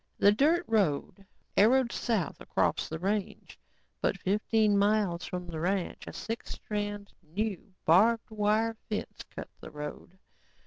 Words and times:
The 0.17 0.31
dirt 0.31 0.63
road 0.67 1.27
arrowed 1.55 1.91
south 1.91 2.41
across 2.41 2.89
the 2.89 2.97
range 2.97 3.59
but 4.01 4.17
fifteen 4.19 4.75
miles 4.75 5.25
from 5.25 5.45
the 5.45 5.59
ranch, 5.59 6.07
a 6.07 6.13
six 6.13 6.53
strand, 6.53 7.13
new, 7.21 7.71
barbed 7.85 8.31
wire 8.31 8.75
fence 8.89 9.19
cut 9.29 9.51
the 9.59 9.69
road. 9.69 10.17